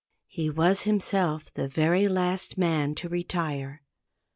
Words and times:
He 0.25 0.49
was 0.49 0.81
himself 0.81 1.53
the 1.53 1.67
very 1.67 2.07
last 2.07 2.57
man 2.57 2.95
to 2.95 3.07
retire. 3.07 3.83